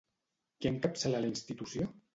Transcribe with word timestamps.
Qui 0.59 0.71
encapçala 0.71 1.23
la 1.27 1.31
institució? 1.35 1.91